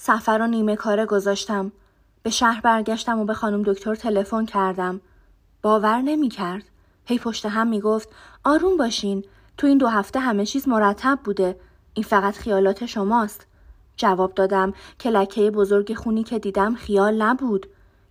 سفر 0.00 0.38
رو 0.38 0.46
نیمه 0.46 0.76
کاره 0.76 1.06
گذاشتم. 1.06 1.72
به 2.22 2.30
شهر 2.30 2.60
برگشتم 2.60 3.18
و 3.18 3.24
به 3.24 3.34
خانم 3.34 3.62
دکتر 3.62 3.94
تلفن 3.94 4.44
کردم. 4.46 5.00
باور 5.62 5.98
نمی 6.00 6.28
کرد. 6.28 6.62
هی 7.04 7.18
پشت 7.18 7.46
هم 7.46 7.66
می 7.66 7.80
گفت 7.80 8.08
آروم 8.44 8.76
باشین. 8.76 9.24
تو 9.56 9.66
این 9.66 9.78
دو 9.78 9.86
هفته 9.86 10.20
همه 10.20 10.46
چیز 10.46 10.68
مرتب 10.68 11.18
بوده. 11.24 11.60
این 11.94 12.04
فقط 12.04 12.36
خیالات 12.36 12.86
شماست. 12.86 13.46
جواب 13.96 14.34
دادم 14.34 14.72
که 14.98 15.10
لکه 15.10 15.50
بزرگ 15.50 15.94
خونی 15.94 16.24
که 16.24 16.38
دیدم 16.38 16.74
خیال 16.74 17.22
نبود. 17.22 17.66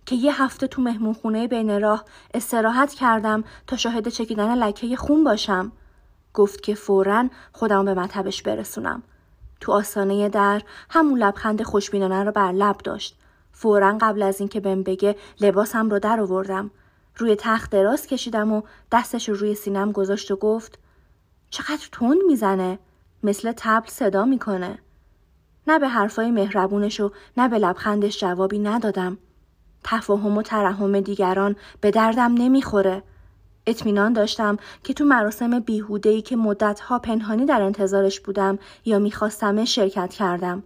که 0.06 0.16
یه 0.16 0.42
هفته 0.42 0.66
تو 0.66 0.82
مهمون 0.82 1.14
خونه 1.14 1.48
بین 1.48 1.80
راه 1.80 2.04
استراحت 2.34 2.94
کردم 2.94 3.44
تا 3.66 3.76
شاهد 3.76 4.08
چکیدن 4.08 4.54
لکه 4.54 4.96
خون 4.96 5.24
باشم. 5.24 5.72
گفت 6.34 6.62
که 6.62 6.74
فورا 6.74 7.28
خودم 7.52 7.84
به 7.84 7.94
مطبش 7.94 8.42
برسونم. 8.42 9.02
تو 9.60 9.72
آستانه 9.72 10.28
در 10.28 10.62
همون 10.90 11.18
لبخند 11.18 11.62
خوشبینانه 11.62 12.24
رو 12.24 12.32
بر 12.32 12.52
لب 12.52 12.76
داشت. 12.76 13.18
فورا 13.52 13.98
قبل 14.00 14.22
از 14.22 14.40
اینکه 14.40 14.60
بهم 14.60 14.82
بگه 14.82 15.16
لباسم 15.40 15.90
رو 15.90 15.98
در 15.98 16.20
آوردم. 16.20 16.70
روی 17.16 17.36
تخت 17.38 17.70
دراز 17.70 18.06
کشیدم 18.06 18.52
و 18.52 18.62
دستش 18.92 19.28
رو 19.28 19.34
روی 19.34 19.54
سینم 19.54 19.92
گذاشت 19.92 20.30
و 20.30 20.36
گفت 20.36 20.78
چقدر 21.50 21.88
تند 21.92 22.18
می‌زنه 22.26 22.78
مثل 23.22 23.52
تبل 23.56 23.88
صدا 23.88 24.24
می‌کنه 24.24 24.78
نه 25.66 25.78
به 25.78 25.88
حرفای 25.88 26.30
مهربونش 26.30 27.00
و 27.00 27.12
نه 27.36 27.48
به 27.48 27.58
لبخندش 27.58 28.20
جوابی 28.20 28.58
ندادم 28.58 29.18
تفاهم 29.84 30.38
و 30.38 30.42
ترحم 30.42 31.00
دیگران 31.00 31.56
به 31.80 31.90
دردم 31.90 32.34
نمی‌خوره 32.34 33.02
اطمینان 33.68 34.12
داشتم 34.12 34.56
که 34.84 34.94
تو 34.94 35.04
مراسم 35.04 35.60
بیهودهی 35.60 36.22
که 36.22 36.36
مدتها 36.36 36.98
پنهانی 36.98 37.46
در 37.46 37.62
انتظارش 37.62 38.20
بودم 38.20 38.58
یا 38.84 38.98
می‌خواستم 38.98 39.64
شرکت 39.64 40.14
کردم 40.14 40.62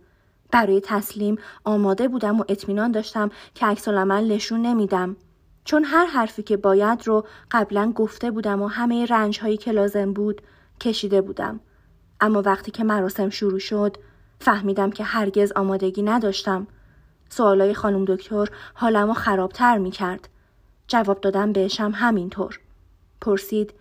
برای 0.50 0.80
تسلیم 0.84 1.36
آماده 1.64 2.08
بودم 2.08 2.40
و 2.40 2.44
اطمینان 2.48 2.92
داشتم 2.92 3.30
که 3.54 3.66
عکس 3.66 3.88
نشون 3.88 4.62
نمیدم 4.62 5.16
چون 5.64 5.84
هر 5.84 6.06
حرفی 6.06 6.42
که 6.42 6.56
باید 6.56 7.06
رو 7.06 7.26
قبلا 7.50 7.92
گفته 7.92 8.30
بودم 8.30 8.62
و 8.62 8.66
همه 8.66 9.06
رنج 9.06 9.40
هایی 9.40 9.56
که 9.56 9.72
لازم 9.72 10.12
بود 10.12 10.42
کشیده 10.80 11.20
بودم 11.20 11.60
اما 12.20 12.42
وقتی 12.42 12.70
که 12.70 12.84
مراسم 12.84 13.30
شروع 13.30 13.58
شد 13.58 13.96
فهمیدم 14.40 14.90
که 14.90 15.04
هرگز 15.04 15.52
آمادگی 15.52 16.02
نداشتم 16.02 16.66
سوالای 17.28 17.74
خانم 17.74 18.04
دکتر 18.04 18.48
حالم 18.74 19.06
رو 19.06 19.14
خرابتر 19.14 19.78
می 19.78 19.90
کرد. 19.90 20.28
جواب 20.88 21.20
دادم 21.20 21.52
بهشم 21.52 21.92
همینطور. 21.94 22.60
پرسید 23.22 23.74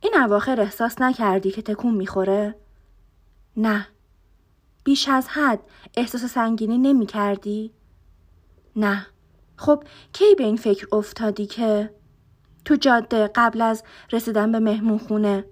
این 0.00 0.14
اواخر 0.16 0.60
احساس 0.60 1.00
نکردی 1.00 1.50
که 1.50 1.62
تکون 1.62 1.94
می‌خوره؟ 1.94 2.54
نه. 3.56 3.86
بیش 4.84 5.08
از 5.08 5.28
حد 5.28 5.60
احساس 5.96 6.24
سنگینی 6.24 6.78
نمی 6.78 7.06
کردی؟ 7.06 7.72
نه. 8.76 9.06
خب 9.56 9.84
کی 10.12 10.34
به 10.34 10.44
این 10.44 10.56
فکر 10.56 10.86
افتادی 10.92 11.46
که 11.46 11.90
تو 12.64 12.76
جاده 12.76 13.30
قبل 13.34 13.60
از 13.60 13.82
رسیدن 14.12 14.52
به 14.52 14.60
مهمون 14.60 14.98
خونه 14.98 15.44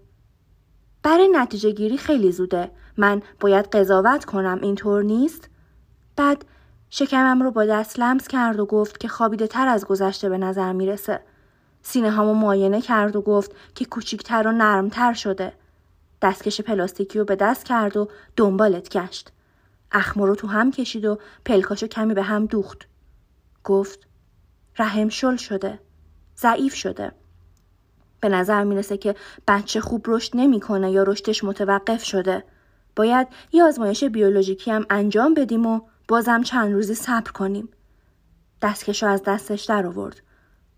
برای 1.02 1.28
نتیجه 1.32 1.70
گیری 1.70 1.96
خیلی 1.96 2.32
زوده 2.32 2.70
من 2.96 3.22
باید 3.40 3.66
قضاوت 3.66 4.24
کنم 4.24 4.58
اینطور 4.62 5.02
نیست 5.02 5.48
بعد 6.16 6.44
شکمم 6.90 7.42
رو 7.42 7.50
با 7.50 7.64
دست 7.64 7.98
لمس 7.98 8.28
کرد 8.28 8.60
و 8.60 8.66
گفت 8.66 9.00
که 9.00 9.08
خوابیده 9.08 9.46
تر 9.46 9.68
از 9.68 9.84
گذشته 9.84 10.28
به 10.28 10.38
نظر 10.38 10.72
می‌رسه 10.72 11.20
سینه 11.82 12.10
همو 12.10 12.34
معاینه 12.34 12.80
کرد 12.80 13.16
و 13.16 13.20
گفت 13.20 13.52
که 13.74 13.84
کوچیکتر 13.84 14.48
و 14.48 14.52
نرمتر 14.52 15.12
شده. 15.12 15.52
دستکش 16.22 16.60
پلاستیکی 16.60 17.18
رو 17.18 17.24
به 17.24 17.36
دست 17.36 17.64
کرد 17.64 17.96
و 17.96 18.08
دنبالت 18.36 18.88
گشت. 18.88 19.32
اخمو 19.92 20.26
رو 20.26 20.34
تو 20.34 20.46
هم 20.46 20.70
کشید 20.70 21.04
و 21.04 21.18
پلکاشو 21.44 21.86
کمی 21.86 22.14
به 22.14 22.22
هم 22.22 22.46
دوخت. 22.46 22.86
گفت 23.64 24.06
رحم 24.78 25.08
شل 25.08 25.36
شده 25.36 25.78
ضعیف 26.38 26.74
شده. 26.74 27.12
به 28.20 28.28
نظر 28.28 28.64
می‌رسه 28.64 28.96
که 28.96 29.14
بچه 29.48 29.80
خوب 29.80 30.04
رشد 30.08 30.30
نمی‌کنه 30.34 30.90
یا 30.90 31.02
رشدش 31.02 31.44
متوقف 31.44 32.04
شده. 32.04 32.44
باید 32.96 33.28
یه 33.52 33.64
آزمایش 33.64 34.04
بیولوژیکی 34.04 34.70
هم 34.70 34.86
انجام 34.90 35.34
بدیم 35.34 35.66
و 35.66 35.80
بازم 36.08 36.42
چند 36.42 36.72
روزی 36.72 36.94
صبر 36.94 37.30
کنیم. 37.30 37.68
دستکشو 38.62 39.06
از 39.06 39.22
دستش 39.22 39.64
در 39.64 39.86
آورد. 39.86 40.22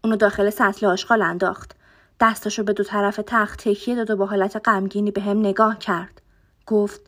اونو 0.04 0.16
داخل 0.16 0.50
سطل 0.50 0.86
آشغال 0.86 1.22
انداخت 1.22 1.76
دستشو 2.20 2.62
به 2.62 2.72
دو 2.72 2.84
طرف 2.84 3.20
تخت 3.26 3.68
تکیه 3.68 3.94
داد 3.94 4.10
و 4.10 4.16
با 4.16 4.26
حالت 4.26 4.68
غمگینی 4.68 5.10
به 5.10 5.22
هم 5.22 5.38
نگاه 5.38 5.78
کرد 5.78 6.22
گفت 6.66 7.00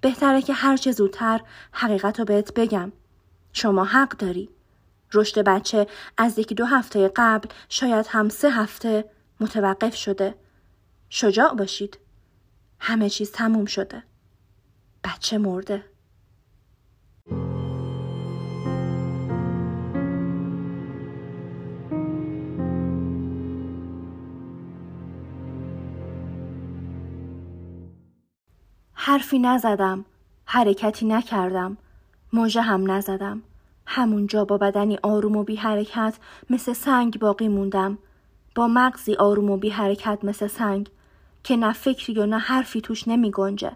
بهتره 0.00 0.42
که 0.42 0.52
هرچه 0.52 0.92
زودتر 0.92 1.40
حقیقت 1.72 2.18
رو 2.18 2.24
بهت 2.24 2.54
بگم 2.54 2.92
شما 3.52 3.84
حق 3.84 4.16
داری 4.16 4.48
رشد 5.14 5.44
بچه 5.44 5.86
از 6.16 6.38
یکی 6.38 6.54
دو 6.54 6.64
هفته 6.64 7.12
قبل 7.16 7.48
شاید 7.68 8.06
هم 8.08 8.28
سه 8.28 8.50
هفته 8.50 9.04
متوقف 9.40 9.94
شده. 9.94 10.34
شجاع 11.10 11.54
باشید. 11.54 11.98
همه 12.80 13.10
چیز 13.10 13.32
تموم 13.32 13.64
شده. 13.64 14.02
بچه 15.04 15.38
مرده. 15.38 15.84
حرفی 29.00 29.38
نزدم. 29.38 30.04
حرکتی 30.44 31.06
نکردم. 31.06 31.76
موجه 32.32 32.60
هم 32.60 32.90
نزدم. 32.90 33.42
همونجا 33.86 34.44
با 34.44 34.58
بدنی 34.58 34.98
آروم 35.02 35.36
و 35.36 35.44
بی 35.44 35.56
حرکت 35.56 36.18
مثل 36.50 36.72
سنگ 36.72 37.18
باقی 37.18 37.48
موندم. 37.48 37.98
با 38.54 38.68
مغزی 38.68 39.14
آروم 39.14 39.50
و 39.50 39.56
بی 39.56 39.68
حرکت 39.70 40.18
مثل 40.22 40.46
سنگ 40.46 40.90
که 41.44 41.56
نه 41.56 41.72
فکری 41.72 42.18
و 42.18 42.26
نه 42.26 42.38
حرفی 42.38 42.80
توش 42.80 43.08
نمی 43.08 43.30
گنجه. 43.30 43.72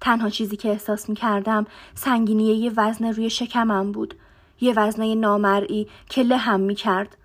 تنها 0.00 0.30
چیزی 0.30 0.56
که 0.56 0.68
احساس 0.68 1.08
می 1.08 1.14
کردم 1.14 1.66
سنگینی 1.94 2.54
یه 2.54 2.72
وزن 2.76 3.04
روی 3.04 3.30
شکمم 3.30 3.92
بود. 3.92 4.14
یه 4.60 4.72
وزنه 4.76 5.14
نامرئی 5.14 5.88
که 6.08 6.22
لهم 6.22 6.60
می 6.60 6.74
کرد. 6.74 7.16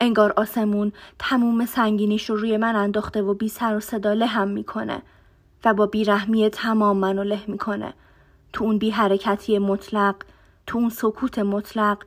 انگار 0.00 0.32
آسمون 0.36 0.92
تموم 1.18 1.66
سنگینیش 1.66 2.30
رو 2.30 2.36
روی 2.36 2.56
من 2.56 2.76
انداخته 2.76 3.22
و 3.22 3.34
بی 3.34 3.48
سر 3.48 3.76
و 3.76 3.80
صدا 3.80 4.12
لهم 4.12 4.48
می‌کنه 4.48 5.02
و 5.64 5.74
با 5.74 5.86
بیرحمی 5.86 6.50
تمام 6.50 6.96
منو 6.96 7.22
له 7.22 7.40
می‌کنه. 7.46 7.94
تو 8.52 8.64
اون 8.64 8.78
بی 8.78 8.90
حرکتی 8.90 9.58
مطلق 9.58 10.14
تو 10.66 10.78
اون 10.78 10.88
سکوت 10.88 11.38
مطلق 11.38 11.98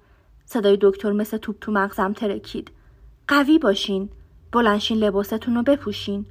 صدای 0.46 0.78
دکتر 0.82 1.12
مثل 1.12 1.38
توپ 1.38 1.56
تو 1.62 1.72
مغزم 1.72 2.14
ترکید. 2.14 2.72
قوی 3.28 3.60
باشین 3.60 4.10
بلنشین 4.52 4.98
لباستون 4.98 5.56
رو 5.56 5.64
بپوشین. 5.64 6.26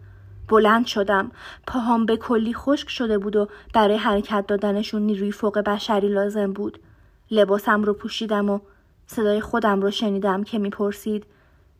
بلند 0.48 0.86
شدم. 0.86 1.30
پاهام 1.66 2.06
به 2.06 2.16
کلی 2.16 2.54
خشک 2.54 2.88
شده 2.88 3.18
بود 3.18 3.36
و 3.36 3.48
برای 3.74 3.96
حرکت 3.96 4.46
دادنشون 4.46 5.02
نیروی 5.02 5.32
فوق 5.32 5.58
بشری 5.58 6.08
لازم 6.08 6.52
بود. 6.52 6.78
لباسم 7.30 7.82
رو 7.82 7.94
پوشیدم 7.94 8.50
و 8.50 8.58
صدای 9.06 9.40
خودم 9.40 9.80
رو 9.82 9.90
شنیدم 9.90 10.44
که 10.44 10.58
می‌پرسید 10.58 11.26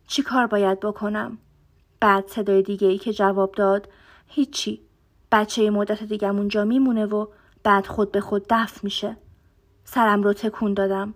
چی 0.07 0.21
کار 0.21 0.47
باید 0.47 0.79
بکنم؟ 0.79 1.37
بعد 1.99 2.27
صدای 2.27 2.61
دیگه 2.61 2.87
ای 2.87 2.97
که 2.97 3.13
جواب 3.13 3.51
داد 3.51 3.89
هیچی. 4.27 4.81
بچه 5.31 5.69
مدت 5.69 6.03
دیگه 6.03 6.29
اونجا 6.29 6.65
میمونه 6.65 7.05
و 7.05 7.25
بعد 7.63 7.87
خود 7.87 8.11
به 8.11 8.21
خود 8.21 8.45
دفع 8.49 8.79
میشه 8.83 9.17
سرم 9.83 10.23
رو 10.23 10.33
تکون 10.33 10.73
دادم. 10.73 11.13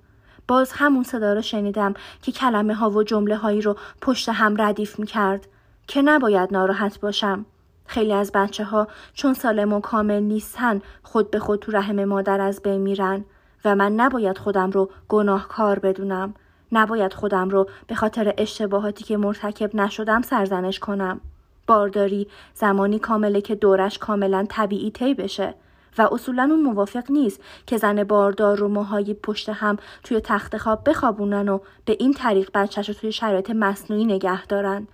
باز 0.47 0.71
همون 0.71 1.03
صدا 1.03 1.33
رو 1.33 1.41
شنیدم 1.41 1.93
که 2.21 2.31
کلمه 2.31 2.73
ها 2.73 2.89
و 2.89 3.03
جمله 3.03 3.35
هایی 3.35 3.61
رو 3.61 3.75
پشت 4.01 4.29
هم 4.29 4.61
ردیف 4.61 4.99
می 4.99 5.05
کرد 5.05 5.47
که 5.87 6.01
نباید 6.01 6.53
ناراحت 6.53 6.99
باشم. 6.99 7.45
خیلی 7.85 8.13
از 8.13 8.31
بچه 8.31 8.63
ها 8.63 8.87
چون 9.13 9.33
سالم 9.33 9.73
و 9.73 9.81
کامل 9.81 10.19
نیستن 10.19 10.81
خود 11.03 11.31
به 11.31 11.39
خود 11.39 11.59
تو 11.59 11.71
رحم 11.71 12.05
مادر 12.05 12.41
از 12.41 12.61
بین 12.61 12.81
میرن 12.81 13.25
و 13.65 13.75
من 13.75 13.91
نباید 13.91 14.37
خودم 14.37 14.71
رو 14.71 14.89
گناهکار 15.07 15.79
بدونم. 15.79 16.33
نباید 16.71 17.13
خودم 17.13 17.49
رو 17.49 17.69
به 17.87 17.95
خاطر 17.95 18.33
اشتباهاتی 18.37 19.03
که 19.03 19.17
مرتکب 19.17 19.75
نشدم 19.75 20.21
سرزنش 20.21 20.79
کنم. 20.79 21.21
بارداری 21.69 22.27
زمانی 22.53 22.99
کامله 22.99 23.41
که 23.41 23.55
دورش 23.55 23.97
کاملا 23.97 24.45
طبیعی 24.49 24.91
طی 24.91 25.13
بشه 25.13 25.53
و 25.97 26.09
اصولا 26.11 26.43
اون 26.43 26.61
موافق 26.63 27.11
نیست 27.11 27.39
که 27.67 27.77
زن 27.77 28.03
باردار 28.03 28.57
رو 28.57 28.67
موهای 28.67 29.13
پشت 29.13 29.49
هم 29.49 29.77
توی 30.03 30.19
تخت 30.19 30.57
خواب 30.57 30.89
بخوابونن 30.89 31.49
و 31.49 31.59
به 31.85 31.97
این 31.99 32.13
طریق 32.13 32.49
بچهش 32.53 32.89
رو 32.89 32.95
توی 32.95 33.11
شرایط 33.11 33.49
مصنوعی 33.49 34.05
نگه 34.05 34.45
دارن. 34.45 34.87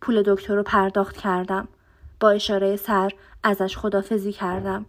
پول 0.00 0.22
دکتر 0.26 0.54
رو 0.54 0.62
پرداخت 0.62 1.16
کردم. 1.16 1.68
با 2.20 2.30
اشاره 2.30 2.76
سر 2.76 3.10
ازش 3.42 3.76
خدافزی 3.76 4.32
کردم. 4.32 4.86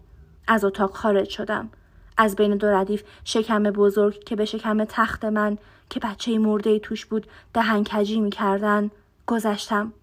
از 0.48 0.66
اتاق 0.66 0.92
خارج 0.96 1.30
شدم. 1.30 1.70
از 2.18 2.36
بین 2.36 2.58
دو 2.58 2.68
ردیف 2.68 3.04
شکم 3.24 3.64
بزرگ 3.64 4.24
که 4.24 4.36
به 4.36 4.46
شکم 4.46 4.86
تخت 4.86 5.26
من 5.26 5.58
که 5.90 6.00
بچه 6.00 6.38
مرده 6.38 6.80
توش 6.80 7.06
بود 7.06 7.28
دهنکجی 7.54 8.20
می 8.20 8.30
کردن 8.30 8.92
گذشتم 9.28 9.94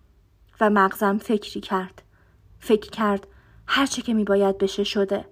و 0.60 0.70
مغزم 0.70 1.18
فکری 1.18 1.60
کرد. 1.60 2.02
فکر 2.58 2.90
کرد 2.90 3.26
هرچه 3.66 4.02
که 4.02 4.14
می 4.14 4.24
باید 4.24 4.58
بشه 4.58 4.84
شده. 4.84 5.24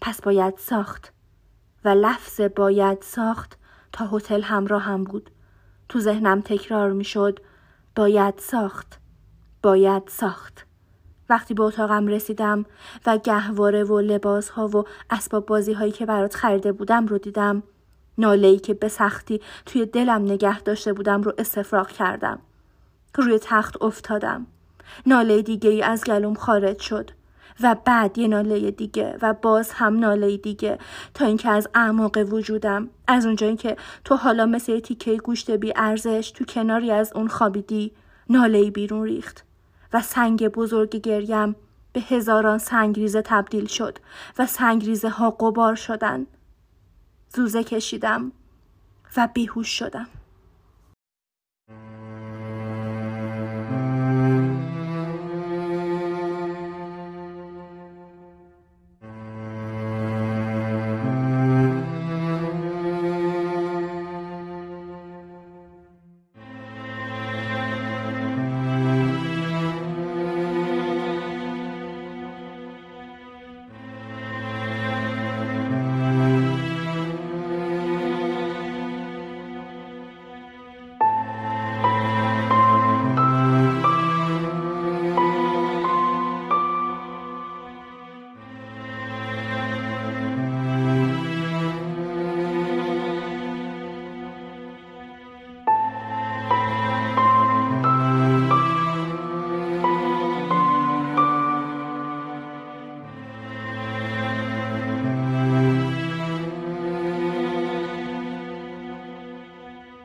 پس 0.00 0.22
باید 0.22 0.54
ساخت 0.58 1.12
و 1.84 1.88
لفظ 1.88 2.40
باید 2.40 3.02
ساخت 3.02 3.58
تا 3.92 4.08
هتل 4.12 4.42
همراه 4.42 4.82
هم 4.82 5.04
بود. 5.04 5.30
تو 5.88 6.00
ذهنم 6.00 6.40
تکرار 6.40 6.92
می 6.92 7.04
شد 7.04 7.40
باید 7.96 8.34
ساخت 8.38 8.98
باید 9.62 10.02
ساخت 10.08 10.66
وقتی 11.28 11.54
به 11.54 11.62
اتاقم 11.62 12.06
رسیدم 12.06 12.64
و 13.06 13.18
گهواره 13.18 13.84
و 13.84 14.00
لباس 14.00 14.48
ها 14.48 14.68
و 14.68 14.84
اسباب 15.10 15.46
بازی 15.46 15.72
هایی 15.72 15.92
که 15.92 16.06
برات 16.06 16.34
خریده 16.34 16.72
بودم 16.72 17.06
رو 17.06 17.18
دیدم 17.18 17.62
ناله 18.18 18.56
که 18.56 18.74
به 18.74 18.88
سختی 18.88 19.40
توی 19.66 19.86
دلم 19.86 20.22
نگه 20.22 20.60
داشته 20.60 20.92
بودم 20.92 21.22
رو 21.22 21.32
استفراغ 21.38 21.88
کردم 21.88 22.38
روی 23.14 23.38
تخت 23.38 23.82
افتادم 23.82 24.46
ناله 25.06 25.42
دیگه 25.42 25.70
ای 25.70 25.82
از 25.82 26.04
گلوم 26.04 26.34
خارج 26.34 26.80
شد 26.80 27.10
و 27.60 27.76
بعد 27.84 28.18
یه 28.18 28.28
ناله 28.28 28.70
دیگه 28.70 29.18
و 29.22 29.34
باز 29.34 29.70
هم 29.72 29.98
ناله 29.98 30.36
دیگه 30.36 30.78
تا 31.14 31.26
اینکه 31.26 31.50
از 31.50 31.68
اعماق 31.74 32.18
وجودم 32.32 32.88
از 33.06 33.26
اونجایی 33.26 33.56
که 33.56 33.76
تو 34.04 34.16
حالا 34.16 34.46
مثل 34.46 34.80
تیکه 34.80 35.16
گوشت 35.16 35.50
بی 35.50 35.72
ارزش 35.76 36.30
تو 36.30 36.44
کناری 36.44 36.90
از 36.90 37.12
اون 37.14 37.28
خوابیدی 37.28 37.92
ناله 38.30 38.70
بیرون 38.70 39.04
ریخت 39.04 39.44
و 39.92 40.02
سنگ 40.02 40.48
بزرگ 40.48 40.96
گریم 40.96 41.56
به 41.92 42.00
هزاران 42.00 42.58
سنگریزه 42.58 43.22
تبدیل 43.22 43.66
شد 43.66 43.98
و 44.38 44.46
سنگریزه 44.46 45.08
ها 45.08 45.30
قبار 45.30 45.74
شدن. 45.74 46.26
زوزه 47.34 47.64
کشیدم 47.64 48.32
و 49.16 49.28
بیهوش 49.34 49.78
شدم. 49.78 50.06